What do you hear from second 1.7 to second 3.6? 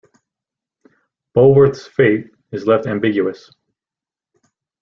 fate is left ambiguous.